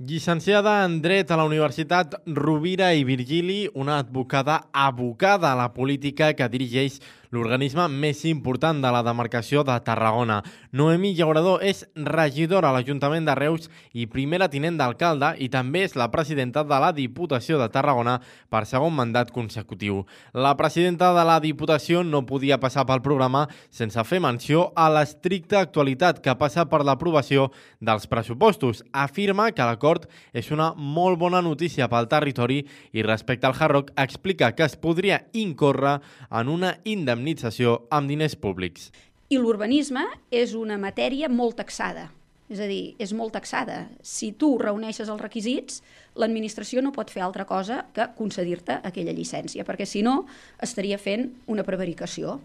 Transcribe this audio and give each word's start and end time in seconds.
Llicenciada 0.00 0.84
en 0.84 1.00
Dret 1.02 1.32
a 1.32 1.36
la 1.36 1.42
Universitat 1.42 2.12
Rovira 2.24 2.92
i 2.94 3.02
Virgili, 3.02 3.68
una 3.74 3.98
advocada 3.98 4.68
abocada 4.72 5.50
a 5.50 5.56
la 5.56 5.72
política 5.74 6.34
que 6.38 6.46
dirigeix 6.48 7.00
l'organisme 7.34 7.84
més 7.92 8.22
important 8.24 8.78
de 8.80 8.90
la 8.92 9.02
demarcació 9.04 9.64
de 9.66 9.74
Tarragona. 9.84 10.38
Noemí 10.72 11.10
Llaurador 11.16 11.64
és 11.66 11.82
regidora 11.94 12.70
a 12.70 12.76
l'Ajuntament 12.76 13.26
de 13.26 13.34
Reus 13.36 13.66
i 13.92 14.06
primera 14.08 14.48
tinent 14.48 14.78
d'alcalde 14.78 15.34
i 15.42 15.50
també 15.52 15.82
és 15.84 15.96
la 15.98 16.08
presidenta 16.12 16.62
de 16.64 16.78
la 16.80 16.92
Diputació 16.96 17.58
de 17.60 17.68
Tarragona 17.74 18.18
per 18.48 18.64
segon 18.70 18.94
mandat 18.96 19.32
consecutiu. 19.34 20.04
La 20.32 20.54
presidenta 20.56 21.10
de 21.16 21.26
la 21.26 21.40
Diputació 21.42 22.04
no 22.04 22.24
podia 22.24 22.60
passar 22.62 22.86
pel 22.88 23.02
programa 23.04 23.46
sense 23.68 24.06
fer 24.08 24.22
menció 24.24 24.70
a 24.76 24.88
l'estricta 24.92 25.60
actualitat 25.60 26.22
que 26.24 26.38
passa 26.38 26.64
per 26.70 26.84
l'aprovació 26.86 27.50
dels 27.80 28.08
pressupostos. 28.08 28.84
Afirma 28.92 29.50
que 29.52 29.66
l'acord 29.66 29.87
l'acord 29.88 30.08
és 30.32 30.50
una 30.50 30.72
molt 30.76 31.18
bona 31.18 31.40
notícia 31.42 31.88
pel 31.88 32.08
territori 32.08 32.60
i 32.92 33.02
respecte 33.02 33.46
al 33.46 33.56
Hard 33.56 33.72
Rock 33.72 33.92
explica 33.96 34.52
que 34.54 34.64
es 34.64 34.76
podria 34.76 35.24
incórrer 35.32 36.00
en 36.30 36.48
una 36.48 36.78
indemnització 36.84 37.88
amb 37.90 38.08
diners 38.08 38.36
públics. 38.36 38.90
I 39.30 39.38
l'urbanisme 39.38 40.04
és 40.30 40.54
una 40.54 40.78
matèria 40.78 41.28
molt 41.28 41.56
taxada. 41.56 42.10
És 42.48 42.60
a 42.64 42.66
dir, 42.66 42.94
és 42.96 43.12
molt 43.12 43.34
taxada. 43.36 43.90
Si 44.00 44.32
tu 44.32 44.56
reuneixes 44.56 45.08
els 45.08 45.20
requisits, 45.20 45.82
l'administració 46.16 46.80
no 46.80 46.94
pot 46.96 47.10
fer 47.12 47.20
altra 47.20 47.44
cosa 47.44 47.82
que 47.92 48.06
concedir-te 48.16 48.78
aquella 48.88 49.12
llicència, 49.12 49.66
perquè 49.68 49.84
si 49.84 50.00
no 50.00 50.22
estaria 50.64 50.96
fent 50.96 51.28
una 51.46 51.64
prevaricació. 51.64 52.38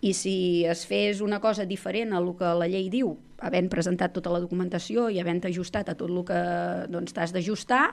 I 0.00 0.14
si 0.16 0.64
es 0.64 0.86
fes 0.88 1.20
una 1.20 1.40
cosa 1.44 1.66
diferent 1.68 2.14
a 2.14 2.20
el 2.22 2.32
que 2.38 2.54
la 2.56 2.68
llei 2.70 2.88
diu, 2.92 3.12
havent 3.40 3.68
presentat 3.72 4.14
tota 4.16 4.32
la 4.32 4.40
documentació 4.40 5.08
i 5.12 5.20
havent 5.20 5.42
ajustat 5.48 5.90
a 5.92 5.96
tot 5.96 6.08
el 6.08 6.24
que 6.28 6.40
doncs, 6.92 7.12
t'has 7.16 7.34
d'ajustar, 7.36 7.84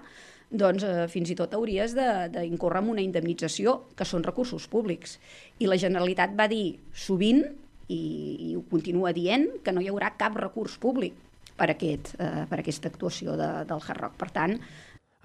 doncs 0.48 0.86
eh, 0.88 1.06
fins 1.12 1.32
i 1.32 1.36
tot 1.36 1.54
hauries 1.56 1.96
d'incórrer 1.98 2.82
en 2.84 2.92
una 2.96 3.04
indemnització, 3.04 3.82
que 3.96 4.08
són 4.08 4.24
recursos 4.24 4.68
públics. 4.72 5.18
I 5.60 5.68
la 5.68 5.80
Generalitat 5.80 6.36
va 6.40 6.48
dir 6.52 6.78
sovint, 6.96 7.44
i, 7.88 8.02
i 8.50 8.56
ho 8.56 8.64
continua 8.72 9.14
dient, 9.16 9.48
que 9.64 9.74
no 9.76 9.84
hi 9.84 9.92
haurà 9.92 10.14
cap 10.20 10.36
recurs 10.40 10.78
públic 10.80 11.16
per, 11.58 11.72
aquest, 11.74 12.14
eh, 12.20 12.46
per 12.50 12.62
aquesta 12.62 12.92
actuació 12.92 13.36
de, 13.40 13.50
del 13.68 13.84
Hard 13.84 14.02
Rock. 14.02 14.18
Per 14.20 14.30
tant, 14.36 14.58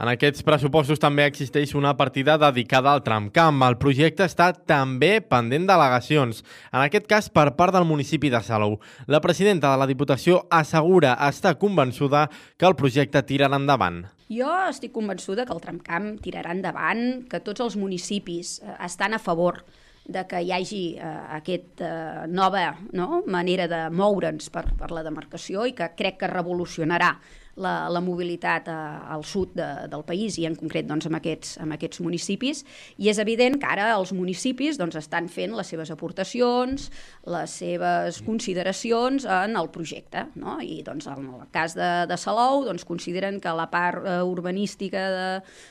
en 0.00 0.08
aquests 0.08 0.40
pressupostos 0.46 1.00
també 1.02 1.26
existeix 1.28 1.74
una 1.76 1.92
partida 1.98 2.38
dedicada 2.40 2.94
al 2.94 3.02
tramcamp. 3.04 3.60
El 3.66 3.76
projecte 3.82 4.24
està 4.24 4.48
també 4.54 5.18
pendent 5.20 5.66
d'al·legacions, 5.68 6.40
en 6.72 6.80
aquest 6.80 7.06
cas 7.10 7.28
per 7.28 7.50
part 7.58 7.76
del 7.76 7.84
municipi 7.88 8.30
de 8.32 8.40
Salou. 8.42 8.78
La 9.06 9.20
presidenta 9.20 9.70
de 9.70 9.82
la 9.82 9.88
Diputació 9.90 10.46
assegura 10.50 11.12
estar 11.28 11.58
convençuda 11.60 12.28
que 12.56 12.66
el 12.66 12.78
projecte 12.78 13.22
tirarà 13.28 13.60
endavant. 13.60 14.06
Jo 14.32 14.48
estic 14.70 14.94
convençuda 14.96 15.44
que 15.44 15.52
el 15.52 15.60
tramcamp 15.60 16.16
tirarà 16.24 16.56
endavant, 16.56 17.26
que 17.28 17.42
tots 17.44 17.60
els 17.60 17.76
municipis 17.76 18.60
eh, 18.62 18.76
estan 18.88 19.12
a 19.12 19.20
favor 19.20 19.60
de 20.08 20.24
que 20.26 20.40
hi 20.42 20.50
hagi 20.56 20.82
eh, 20.96 21.12
aquesta 21.36 21.90
eh, 22.24 22.26
nova 22.32 22.64
no? 22.96 23.22
manera 23.26 23.68
de 23.68 23.84
moure'ns 23.92 24.48
per, 24.50 24.64
per 24.78 24.90
la 24.90 25.04
demarcació 25.04 25.66
i 25.68 25.76
que 25.76 25.92
crec 25.98 26.18
que 26.22 26.32
revolucionarà 26.32 27.12
la, 27.56 27.88
la 27.92 28.00
mobilitat 28.00 28.68
a, 28.68 28.76
eh, 28.76 29.12
al 29.14 29.24
sud 29.28 29.52
de, 29.58 29.68
del 29.92 30.04
país 30.08 30.38
i 30.40 30.46
en 30.48 30.56
concret 30.58 30.86
doncs, 30.88 31.06
amb, 31.08 31.18
aquests, 31.18 31.56
amb 31.62 31.76
aquests 31.76 32.00
municipis 32.04 32.62
i 33.02 33.10
és 33.12 33.20
evident 33.22 33.58
que 33.60 33.68
ara 33.68 33.90
els 33.96 34.14
municipis 34.16 34.78
doncs, 34.80 34.96
estan 35.00 35.28
fent 35.32 35.56
les 35.56 35.68
seves 35.68 35.92
aportacions, 35.92 36.88
les 37.28 37.56
seves 37.62 38.22
consideracions 38.26 39.26
en 39.28 39.58
el 39.60 39.70
projecte 39.74 40.26
no? 40.40 40.58
i 40.62 40.80
doncs, 40.86 41.08
en 41.10 41.28
el 41.28 41.46
cas 41.54 41.76
de, 41.78 41.90
de 42.08 42.18
Salou 42.20 42.64
doncs, 42.68 42.86
consideren 42.88 43.40
que 43.42 43.52
la 43.56 43.68
part 43.72 44.02
uh, 44.04 44.20
urbanística 44.28 45.04
de, 45.12 45.28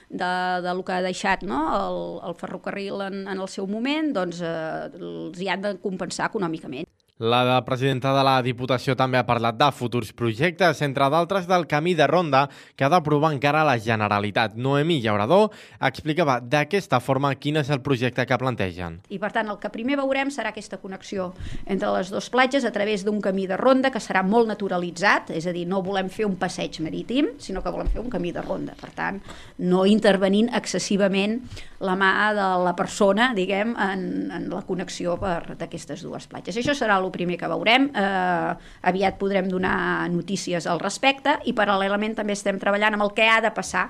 de, 0.10 0.34
de 0.66 0.76
lo 0.78 0.86
que 0.86 0.98
ha 0.98 1.04
deixat 1.06 1.46
no? 1.48 1.64
el, 1.80 2.02
el 2.30 2.38
ferrocarril 2.40 3.06
en, 3.08 3.26
en 3.26 3.38
el 3.38 3.50
seu 3.52 3.70
moment 3.70 4.14
doncs, 4.16 4.42
uh, 4.46 4.90
els 4.92 5.42
hi 5.42 5.50
han 5.52 5.66
de 5.66 5.78
compensar 5.82 6.30
econòmicament. 6.30 6.91
La 7.22 7.64
presidenta 7.64 8.16
de 8.18 8.22
la 8.26 8.40
Diputació 8.42 8.96
també 8.98 9.20
ha 9.20 9.28
parlat 9.28 9.54
de 9.54 9.68
futurs 9.78 10.08
projectes, 10.18 10.80
entre 10.82 11.06
d'altres 11.14 11.46
del 11.46 11.68
camí 11.70 11.92
de 11.94 12.08
ronda 12.10 12.48
que 12.74 12.82
ha 12.82 12.90
d'aprovar 12.90 13.30
encara 13.36 13.62
la 13.62 13.76
Generalitat. 13.78 14.56
Noemí 14.58 14.98
Llaurador 15.04 15.52
explicava 15.86 16.40
d'aquesta 16.42 16.98
forma 16.98 17.36
quin 17.38 17.60
és 17.62 17.70
el 17.70 17.84
projecte 17.86 18.26
que 18.26 18.40
plantegen. 18.42 18.98
I 19.14 19.20
per 19.22 19.30
tant 19.36 19.54
el 19.54 19.60
que 19.62 19.70
primer 19.70 20.00
veurem 20.00 20.32
serà 20.34 20.50
aquesta 20.50 20.80
connexió 20.82 21.28
entre 21.68 21.92
les 21.94 22.10
dues 22.10 22.32
platges 22.34 22.66
a 22.66 22.74
través 22.74 23.06
d'un 23.06 23.22
camí 23.22 23.46
de 23.46 23.60
ronda 23.62 23.94
que 23.94 24.02
serà 24.02 24.26
molt 24.26 24.50
naturalitzat, 24.50 25.30
és 25.30 25.46
a 25.46 25.54
dir, 25.54 25.68
no 25.70 25.84
volem 25.86 26.10
fer 26.10 26.26
un 26.26 26.40
passeig 26.42 26.82
marítim, 26.82 27.36
sinó 27.38 27.62
que 27.62 27.70
volem 27.70 27.94
fer 27.94 28.02
un 28.02 28.10
camí 28.10 28.34
de 28.34 28.42
ronda. 28.42 28.74
Per 28.82 28.90
tant, 28.98 29.22
no 29.62 29.86
intervenint 29.86 30.50
excessivament 30.58 31.38
la 31.82 31.94
mà 31.98 32.34
de 32.34 32.50
la 32.66 32.74
persona, 32.78 33.32
diguem, 33.38 33.78
en, 33.78 34.10
en 34.34 34.50
la 34.50 34.66
connexió 34.66 35.20
d'aquestes 35.22 36.02
dues 36.02 36.26
platges. 36.30 36.58
Això 36.58 36.74
serà 36.78 36.98
el 36.98 37.11
primer 37.14 37.38
que 37.40 37.50
veurem. 37.52 37.90
Eh, 37.96 38.56
aviat 38.92 39.20
podrem 39.22 39.50
donar 39.52 40.10
notícies 40.14 40.68
al 40.68 40.82
respecte 40.82 41.38
i 41.46 41.56
paral·lelament 41.58 42.18
també 42.18 42.38
estem 42.38 42.60
treballant 42.60 42.98
amb 42.98 43.08
el 43.08 43.14
que 43.18 43.28
ha 43.30 43.40
de 43.44 43.54
passar 43.56 43.90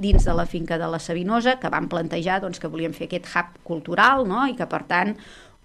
dins 0.00 0.24
de 0.24 0.34
la 0.34 0.46
finca 0.46 0.78
de 0.78 0.86
la 0.88 1.00
Sabinosa, 1.02 1.58
que 1.60 1.68
vam 1.68 1.88
plantejar 1.90 2.40
doncs, 2.40 2.60
que 2.62 2.70
volíem 2.70 2.94
fer 2.96 3.08
aquest 3.08 3.28
hub 3.34 3.56
cultural 3.66 4.26
no? 4.28 4.46
i 4.48 4.56
que 4.56 4.68
per 4.70 4.84
tant 4.88 5.16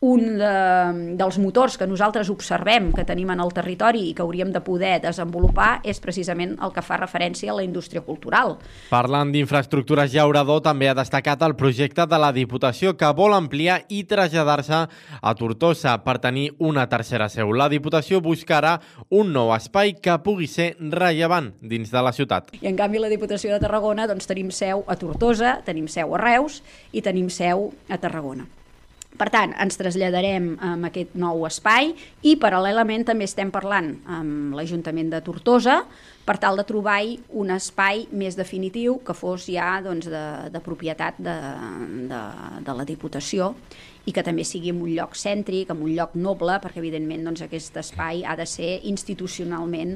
un 0.04 0.38
de, 0.38 1.16
dels 1.16 1.38
motors 1.40 1.78
que 1.80 1.88
nosaltres 1.88 2.30
observem 2.30 2.92
que 2.94 3.06
tenim 3.08 3.32
en 3.32 3.40
el 3.40 3.54
territori 3.56 4.10
i 4.10 4.14
que 4.16 4.24
hauríem 4.26 4.52
de 4.52 4.62
poder 4.62 4.98
desenvolupar 5.04 5.80
és 5.88 6.02
precisament 6.04 6.56
el 6.64 6.74
que 6.76 6.84
fa 6.84 7.00
referència 7.00 7.54
a 7.54 7.56
la 7.58 7.64
indústria 7.64 8.04
cultural. 8.04 8.58
Parlant 8.92 9.32
d'infraestructures, 9.32 10.12
Llaurador 10.12 10.62
també 10.66 10.90
ha 10.90 10.98
destacat 10.98 11.42
el 11.48 11.56
projecte 11.56 12.06
de 12.06 12.20
la 12.20 12.34
Diputació 12.36 12.96
que 13.00 13.12
vol 13.16 13.34
ampliar 13.34 13.82
i 13.90 14.04
traslladar-se 14.04 14.82
a 15.22 15.36
Tortosa 15.40 15.96
per 16.04 16.20
tenir 16.20 16.50
una 16.60 16.88
tercera 16.92 17.30
seu. 17.32 17.54
La 17.56 17.70
Diputació 17.72 18.20
buscarà 18.22 18.78
un 19.10 19.32
nou 19.34 19.54
espai 19.56 19.96
que 19.96 20.20
pugui 20.26 20.50
ser 20.52 20.74
rellevant 20.80 21.54
dins 21.62 21.90
de 21.92 22.04
la 22.04 22.14
ciutat. 22.14 22.52
I 22.60 22.68
en 22.68 22.78
canvi 22.78 23.00
la 23.00 23.12
Diputació 23.12 23.56
de 23.56 23.64
Tarragona 23.64 24.10
doncs, 24.12 24.28
tenim 24.28 24.52
seu 24.52 24.84
a 24.88 25.00
Tortosa, 25.00 25.60
tenim 25.66 25.88
seu 25.88 26.14
a 26.16 26.22
Reus 26.22 26.62
i 26.92 27.02
tenim 27.02 27.32
seu 27.32 27.72
a 27.90 27.98
Tarragona. 27.98 28.46
Per 29.16 29.30
tant, 29.32 29.54
ens 29.64 29.78
traslladarem 29.80 30.50
amb 30.60 30.90
aquest 30.90 31.14
nou 31.20 31.46
espai 31.48 31.94
i 32.28 32.34
paral·lelament 32.42 33.06
també 33.08 33.28
estem 33.30 33.52
parlant 33.54 33.94
amb 34.12 34.58
l'Ajuntament 34.58 35.14
de 35.14 35.22
Tortosa 35.24 35.78
per 36.26 36.36
tal 36.42 36.60
de 36.60 36.66
trobar 36.68 36.98
un 37.38 37.54
espai 37.54 38.06
més 38.12 38.36
definitiu 38.36 38.98
que 39.06 39.16
fos 39.16 39.46
ja 39.48 39.78
doncs, 39.86 40.10
de, 40.12 40.26
de 40.52 40.62
propietat 40.66 41.22
de, 41.22 41.38
de, 42.12 42.22
de 42.66 42.76
la 42.76 42.88
Diputació 42.88 43.54
i 44.06 44.14
que 44.14 44.26
també 44.26 44.44
sigui 44.44 44.74
en 44.74 44.84
un 44.84 44.92
lloc 44.98 45.16
cèntric, 45.16 45.72
en 45.72 45.86
un 45.86 45.96
lloc 45.96 46.18
noble, 46.20 46.60
perquè 46.62 46.84
evidentment 46.84 47.24
doncs, 47.30 47.46
aquest 47.46 47.80
espai 47.82 48.26
ha 48.26 48.36
de 48.36 48.50
ser 48.50 48.80
institucionalment 48.84 49.96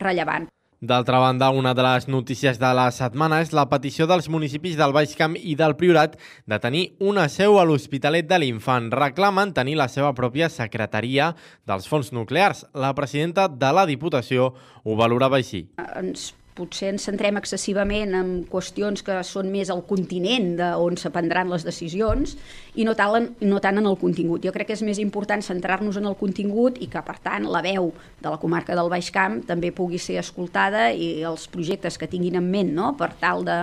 rellevant. 0.00 0.46
D'altra 0.80 1.18
banda, 1.20 1.50
una 1.52 1.74
de 1.76 1.82
les 1.84 2.06
notícies 2.08 2.56
de 2.56 2.68
la 2.72 2.86
setmana 2.88 3.42
és 3.44 3.50
la 3.52 3.66
petició 3.68 4.06
dels 4.08 4.30
municipis 4.32 4.78
del 4.78 4.94
Baix 4.96 5.12
Camp 5.12 5.34
i 5.36 5.52
del 5.52 5.74
Priorat 5.76 6.14
de 6.48 6.58
tenir 6.62 6.86
una 7.04 7.26
seu 7.28 7.58
a 7.60 7.66
l'Hospitalet 7.68 8.24
de 8.24 8.38
l'Infant. 8.40 8.88
Reclamen 8.96 9.52
tenir 9.52 9.76
la 9.76 9.90
seva 9.92 10.14
pròpia 10.16 10.48
secretaria 10.48 11.34
dels 11.68 11.84
fons 11.84 12.14
nuclears. 12.16 12.64
La 12.72 12.94
presidenta 12.96 13.44
de 13.52 13.76
la 13.76 13.84
Diputació 13.84 14.54
ho 14.80 14.96
valorava 14.96 15.36
així. 15.36 15.66
Ens 16.00 16.30
potser 16.60 16.92
ens 16.92 17.06
centrem 17.08 17.38
excessivament 17.40 18.14
en 18.18 18.32
qüestions 18.50 19.04
que 19.06 19.16
són 19.26 19.48
més 19.52 19.72
al 19.72 19.82
continent 19.88 20.52
de 20.60 20.68
on 20.76 20.98
se 21.00 21.10
prendran 21.14 21.48
les 21.52 21.64
decisions 21.66 22.36
i 22.78 22.84
no 22.86 22.94
tant, 22.94 23.30
no 23.42 23.58
tant 23.62 23.80
en 23.80 23.88
el 23.88 23.96
contingut. 23.98 24.44
Jo 24.44 24.52
crec 24.54 24.70
que 24.70 24.76
és 24.76 24.84
més 24.86 25.00
important 25.02 25.42
centrar-nos 25.42 25.98
en 25.98 26.06
el 26.06 26.16
contingut 26.20 26.78
i 26.82 26.88
que, 26.90 27.02
per 27.06 27.16
tant, 27.24 27.48
la 27.50 27.62
veu 27.64 27.90
de 28.20 28.30
la 28.30 28.38
comarca 28.42 28.76
del 28.78 28.90
Baix 28.92 29.10
Camp 29.14 29.40
també 29.48 29.72
pugui 29.74 29.98
ser 29.98 30.20
escoltada 30.20 30.90
i 30.92 31.24
els 31.26 31.48
projectes 31.50 31.98
que 31.98 32.08
tinguin 32.10 32.38
en 32.38 32.46
ment 32.52 32.72
no? 32.76 32.92
per 32.98 33.10
tal 33.20 33.44
de 33.46 33.58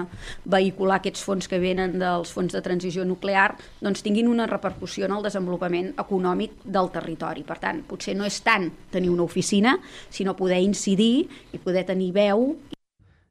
vehicular 0.50 1.00
aquests 1.00 1.24
fons 1.24 1.48
que 1.48 1.62
venen 1.62 1.98
dels 2.02 2.34
fons 2.34 2.56
de 2.56 2.64
transició 2.66 3.06
nuclear 3.08 3.52
doncs 3.84 4.04
tinguin 4.06 4.30
una 4.32 4.48
repercussió 4.50 5.08
en 5.08 5.16
el 5.18 5.26
desenvolupament 5.26 5.94
econòmic 5.98 6.64
del 6.66 6.92
territori. 6.94 7.46
Per 7.48 7.60
tant, 7.62 7.84
potser 7.88 8.18
no 8.18 8.28
és 8.28 8.42
tant 8.44 8.70
tenir 8.92 9.14
una 9.14 9.28
oficina, 9.28 9.78
sinó 10.10 10.36
poder 10.38 10.60
incidir 10.64 11.28
i 11.54 11.62
poder 11.62 11.86
tenir 11.88 12.12
veu 12.16 12.50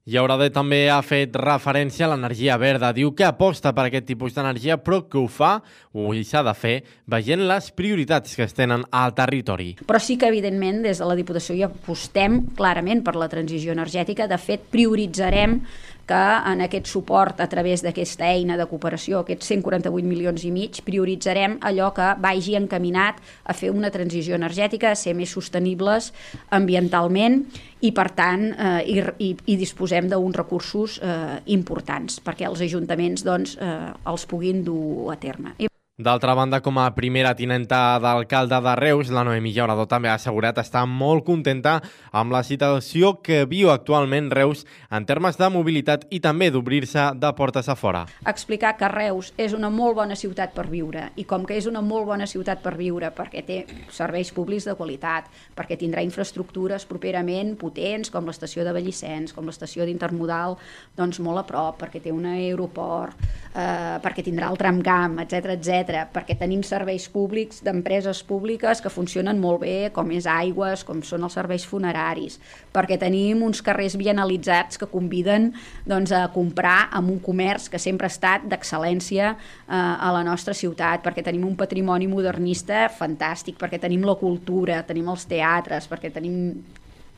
Llaurade 0.06 0.52
també 0.54 0.84
ha 0.86 1.00
fet 1.02 1.34
referència 1.34 2.04
a 2.06 2.12
l'energia 2.12 2.54
verda. 2.62 2.92
Diu 2.94 3.10
que 3.18 3.24
aposta 3.26 3.72
per 3.74 3.88
aquest 3.88 4.04
tipus 4.06 4.36
d'energia, 4.36 4.76
però 4.78 5.00
que 5.10 5.18
ho 5.18 5.24
fa, 5.26 5.56
o 5.90 6.12
s'ha 6.14 6.44
de 6.46 6.52
fer, 6.54 6.74
veient 7.10 7.42
les 7.48 7.72
prioritats 7.74 8.38
que 8.38 8.46
es 8.46 8.54
tenen 8.54 8.84
al 8.94 9.16
territori. 9.18 9.72
Però 9.82 9.98
sí 9.98 10.14
que, 10.14 10.30
evidentment, 10.30 10.78
des 10.86 11.02
de 11.02 11.08
la 11.10 11.18
Diputació 11.18 11.58
ja 11.58 11.66
apostem 11.66 12.38
clarament 12.54 13.02
per 13.02 13.16
la 13.18 13.26
transició 13.26 13.74
energètica. 13.74 14.30
De 14.30 14.38
fet, 14.38 14.70
prioritzarem 14.70 15.58
que 16.06 16.22
en 16.52 16.62
aquest 16.64 16.88
suport 16.90 17.40
a 17.42 17.48
través 17.50 17.82
d'aquesta 17.84 18.28
eina 18.30 18.56
de 18.56 18.66
cooperació, 18.70 19.20
aquests 19.24 19.50
148 19.52 20.06
milions 20.06 20.44
i 20.46 20.52
mig, 20.54 20.80
prioritzarem 20.86 21.58
allò 21.66 21.90
que 21.96 22.12
vagi 22.22 22.56
encaminat 22.58 23.20
a 23.44 23.56
fer 23.56 23.72
una 23.74 23.90
transició 23.90 24.38
energètica, 24.38 24.92
a 24.92 24.98
ser 24.98 25.16
més 25.18 25.34
sostenibles 25.34 26.12
ambientalment 26.54 27.42
i 27.82 27.92
per 27.92 28.08
tant 28.16 28.48
eh, 28.52 28.82
i, 28.86 28.98
i, 29.18 29.30
i 29.52 29.58
disposem 29.60 30.08
d'uns 30.10 30.38
recursos 30.38 31.00
eh, 31.02 31.38
importants 31.58 32.20
perquè 32.24 32.48
els 32.48 32.62
ajuntaments 32.64 33.26
doncs, 33.26 33.56
eh, 33.60 33.94
els 34.06 34.28
puguin 34.30 34.62
dur 34.66 35.12
a 35.12 35.18
terme. 35.20 35.56
I 35.58 35.68
D'altra 35.96 36.34
banda, 36.36 36.58
com 36.60 36.76
a 36.76 36.90
primera 36.92 37.30
tinenta 37.32 37.96
d'alcalde 38.04 38.58
de 38.60 38.72
Reus, 38.76 39.08
la 39.08 39.22
Noemi 39.24 39.54
Llaurador 39.56 39.86
també 39.88 40.10
ha 40.10 40.18
assegurat 40.18 40.58
estar 40.60 40.82
molt 40.84 41.22
contenta 41.24 41.78
amb 42.12 42.34
la 42.34 42.42
situació 42.44 43.14
que 43.24 43.46
viu 43.48 43.70
actualment 43.72 44.28
Reus 44.28 44.66
en 44.92 45.06
termes 45.08 45.40
de 45.40 45.48
mobilitat 45.48 46.04
i 46.12 46.18
també 46.20 46.50
d'obrir-se 46.52 47.06
de 47.16 47.30
portes 47.38 47.70
a 47.72 47.76
fora. 47.80 48.02
Explicar 48.28 48.74
que 48.76 48.90
Reus 48.92 49.30
és 49.40 49.54
una 49.56 49.70
molt 49.72 49.96
bona 49.96 50.18
ciutat 50.20 50.52
per 50.52 50.66
viure 50.68 51.06
i 51.16 51.24
com 51.24 51.48
que 51.48 51.56
és 51.56 51.64
una 51.64 51.80
molt 51.80 52.04
bona 52.12 52.28
ciutat 52.28 52.60
per 52.60 52.74
viure 52.76 53.08
perquè 53.16 53.46
té 53.48 53.58
serveis 53.88 54.34
públics 54.36 54.68
de 54.68 54.76
qualitat, 54.76 55.32
perquè 55.56 55.80
tindrà 55.80 56.04
infraestructures 56.04 56.84
properament 56.84 57.54
potents 57.56 58.12
com 58.12 58.28
l'estació 58.28 58.68
de 58.68 58.76
Bellicens, 58.76 59.32
com 59.32 59.48
l'estació 59.48 59.88
d'Intermodal, 59.88 60.60
doncs 60.92 61.24
molt 61.24 61.40
a 61.40 61.48
prop, 61.48 61.80
perquè 61.80 62.04
té 62.04 62.12
un 62.12 62.28
aeroport, 62.36 63.16
eh, 63.56 63.96
perquè 64.04 64.28
tindrà 64.28 64.52
el 64.52 64.60
tramcamp, 64.60 65.24
etc 65.24 65.56
etc 65.56 65.85
perquè 65.86 66.36
tenim 66.38 66.62
serveis 66.66 67.06
públics 67.12 67.62
d'empreses 67.64 68.22
públiques 68.26 68.82
que 68.82 68.92
funcionen 68.92 69.38
molt 69.40 69.62
bé, 69.62 69.90
com 69.94 70.10
és 70.14 70.26
aigües, 70.26 70.84
com 70.86 71.02
són 71.06 71.26
els 71.26 71.36
serveis 71.38 71.66
funeraris, 71.66 72.38
perquè 72.74 72.98
tenim 73.00 73.42
uns 73.46 73.62
carrers 73.64 73.96
bienalitzats 73.96 74.80
que 74.80 74.90
conviden 74.90 75.52
doncs, 75.86 76.12
a 76.12 76.26
comprar 76.34 76.88
amb 76.90 77.10
un 77.10 77.20
comerç 77.20 77.68
que 77.72 77.80
sempre 77.82 78.08
ha 78.08 78.14
estat 78.14 78.48
d'excel·lència 78.50 79.34
eh, 79.34 79.76
a 79.76 80.10
la 80.14 80.24
nostra 80.26 80.54
ciutat, 80.54 81.04
perquè 81.04 81.24
tenim 81.26 81.46
un 81.46 81.56
patrimoni 81.56 82.08
modernista 82.10 82.86
fantàstic, 82.92 83.58
perquè 83.60 83.80
tenim 83.82 84.04
la 84.06 84.16
cultura, 84.20 84.82
tenim 84.86 85.08
els 85.12 85.28
teatres, 85.30 85.88
perquè 85.90 86.12
tenim 86.12 86.52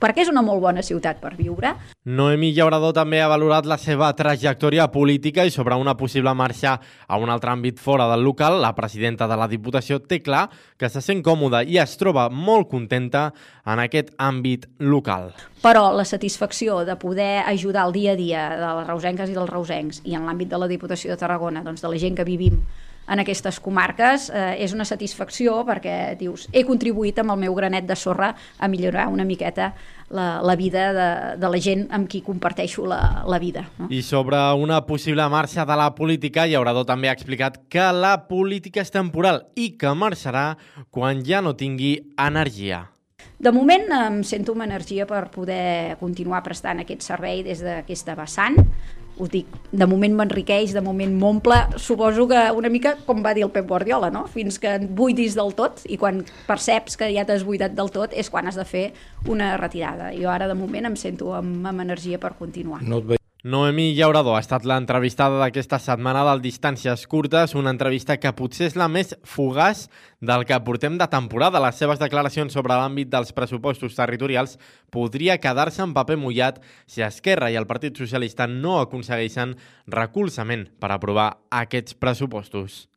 perquè 0.01 0.25
és 0.25 0.31
una 0.33 0.43
molt 0.47 0.63
bona 0.63 0.83
ciutat 0.83 1.21
per 1.21 1.35
viure. 1.39 1.75
Noemi 2.09 2.53
Llaurador 2.57 2.95
també 2.97 3.21
ha 3.23 3.29
valorat 3.31 3.67
la 3.69 3.79
seva 3.79 4.11
trajectòria 4.17 4.89
política 4.95 5.45
i 5.45 5.53
sobre 5.55 5.77
una 5.79 5.97
possible 5.99 6.33
marxa 6.35 6.79
a 7.07 7.19
un 7.19 7.31
altre 7.31 7.53
àmbit 7.53 7.79
fora 7.83 8.09
del 8.11 8.25
local, 8.25 8.61
la 8.63 8.75
presidenta 8.75 9.29
de 9.29 9.37
la 9.37 9.49
Diputació 9.51 10.01
té 10.01 10.21
clar 10.23 10.49
que 10.79 10.89
se 10.89 11.03
sent 11.05 11.23
còmoda 11.27 11.65
i 11.65 11.79
es 11.83 11.97
troba 12.01 12.29
molt 12.31 12.71
contenta 12.71 13.29
en 13.67 13.83
aquest 13.83 14.15
àmbit 14.19 14.69
local. 14.79 15.33
Però 15.63 15.89
la 15.93 16.07
satisfacció 16.07 16.85
de 16.87 16.97
poder 16.97 17.45
ajudar 17.47 17.89
el 17.89 17.97
dia 17.97 18.13
a 18.13 18.19
dia 18.19 18.45
de 18.57 18.75
les 18.81 18.87
reusenques 18.87 19.31
i 19.31 19.37
dels 19.37 19.51
reusencs 19.51 20.03
i 20.05 20.15
en 20.15 20.29
l'àmbit 20.29 20.53
de 20.53 20.61
la 20.61 20.71
Diputació 20.71 21.13
de 21.13 21.21
Tarragona, 21.21 21.65
doncs 21.67 21.83
de 21.83 21.91
la 21.91 21.99
gent 21.99 22.17
que 22.17 22.29
vivim 22.29 22.63
en 23.09 23.23
aquestes 23.23 23.61
comarques 23.61 24.29
eh, 24.31 24.57
és 24.65 24.75
una 24.77 24.87
satisfacció 24.89 25.63
perquè 25.69 26.17
dius, 26.21 26.49
he 26.53 26.65
contribuït 26.69 27.19
amb 27.23 27.35
el 27.35 27.41
meu 27.47 27.57
granet 27.57 27.89
de 27.89 27.97
sorra 27.97 28.35
a 28.59 28.69
millorar 28.69 29.09
una 29.13 29.27
miqueta 29.29 29.73
la, 30.11 30.41
la 30.43 30.57
vida 30.57 30.93
de, 30.93 31.09
de 31.41 31.51
la 31.53 31.61
gent 31.61 31.87
amb 31.93 32.09
qui 32.09 32.23
comparteixo 32.25 32.87
la, 32.89 33.25
la 33.29 33.39
vida. 33.39 33.67
No? 33.79 33.89
I 33.93 34.03
sobre 34.03 34.41
una 34.57 34.83
possible 34.87 35.25
marxa 35.29 35.67
de 35.69 35.77
la 35.77 35.91
política, 35.95 36.47
Llaurador 36.49 36.87
també 36.89 37.11
ha 37.11 37.17
explicat 37.17 37.61
que 37.69 37.89
la 37.93 38.15
política 38.29 38.85
és 38.85 38.95
temporal 38.95 39.45
i 39.57 39.75
que 39.81 39.93
marxarà 39.95 40.53
quan 40.91 41.25
ja 41.25 41.43
no 41.45 41.57
tingui 41.57 41.99
energia. 42.17 42.87
De 43.39 43.53
moment 43.55 43.85
em 43.95 44.23
sento 44.27 44.55
amb 44.57 44.67
energia 44.67 45.07
per 45.07 45.29
poder 45.31 45.97
continuar 46.01 46.43
prestant 46.43 46.83
aquest 46.83 47.05
servei 47.07 47.45
des 47.47 47.63
d'aquesta 47.63 48.17
vessant 48.19 48.59
us 49.19 49.31
dic, 49.31 49.51
de 49.75 49.87
moment 49.91 50.15
m'enriqueix, 50.15 50.73
de 50.75 50.83
moment 50.85 51.15
m'omple, 51.19 51.59
suposo 51.79 52.29
que 52.31 52.39
una 52.55 52.71
mica 52.71 52.95
com 53.07 53.23
va 53.25 53.35
dir 53.35 53.45
el 53.47 53.53
Pep 53.55 53.67
Guardiola, 53.69 54.13
no? 54.15 54.27
fins 54.31 54.59
que 54.63 54.77
buidis 54.79 55.37
del 55.39 55.55
tot 55.59 55.83
i 55.91 55.99
quan 55.99 56.23
perceps 56.47 56.99
que 56.99 57.11
ja 57.15 57.27
t'has 57.27 57.47
buidat 57.47 57.75
del 57.79 57.93
tot 57.95 58.15
és 58.15 58.31
quan 58.31 58.47
has 58.47 58.59
de 58.59 58.67
fer 58.69 58.89
una 59.27 59.57
retirada. 59.59 60.13
Jo 60.15 60.31
ara 60.31 60.49
de 60.51 60.59
moment 60.59 60.91
em 60.93 60.99
sento 60.99 61.35
amb, 61.35 61.67
amb 61.67 61.87
energia 61.87 62.21
per 62.23 62.37
continuar. 62.39 62.83
No 62.87 63.03
et 63.03 63.28
Noemi 63.45 63.93
Llaurador 63.95 64.35
ha 64.35 64.41
estat 64.43 64.65
l'entrevistada 64.67 65.37
d'aquesta 65.39 65.79
setmana 65.79 66.25
del 66.27 66.41
Distàncies 66.43 67.05
Curtes, 67.07 67.55
una 67.55 67.71
entrevista 67.71 68.17
que 68.19 68.33
potser 68.35 68.67
és 68.67 68.75
la 68.75 68.89
més 68.91 69.15
fugaç 69.23 69.85
del 70.19 70.43
que 70.43 70.59
portem 70.67 70.97
de 70.99 71.07
temporada. 71.07 71.63
Les 71.63 71.79
seves 71.79 72.03
declaracions 72.03 72.51
sobre 72.51 72.75
l'àmbit 72.75 73.13
dels 73.15 73.31
pressupostos 73.31 73.95
territorials 73.95 74.59
podria 74.91 75.39
quedar-se 75.39 75.87
en 75.87 75.95
paper 75.95 76.19
mullat 76.19 76.59
si 76.91 77.07
Esquerra 77.07 77.53
i 77.55 77.63
el 77.63 77.71
Partit 77.71 77.95
Socialista 77.95 78.51
no 78.51 78.81
aconsegueixen 78.83 79.55
recolzament 79.87 80.73
per 80.83 80.91
aprovar 80.91 81.37
aquests 81.63 81.95
pressupostos. 81.95 82.89